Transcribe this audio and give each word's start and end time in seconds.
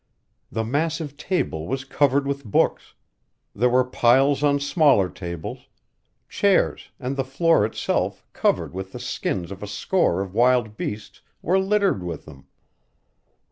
The 0.51 0.63
massive 0.63 1.15
table 1.15 1.67
was 1.67 1.85
covered 1.85 2.25
with 2.25 2.43
books; 2.43 2.95
there 3.53 3.69
were 3.69 3.83
piles 3.83 4.41
on 4.41 4.59
smaller 4.59 5.07
tables; 5.09 5.67
chairs, 6.27 6.89
and 6.99 7.15
the 7.15 7.23
floor 7.23 7.67
itself, 7.67 8.25
covered 8.33 8.73
with 8.73 8.93
the 8.93 8.99
skins 8.99 9.51
of 9.51 9.61
a 9.61 9.67
score 9.67 10.23
of 10.23 10.33
wild 10.33 10.75
beasts, 10.75 11.21
were 11.43 11.59
littered 11.59 12.01
with 12.01 12.25
them. 12.25 12.47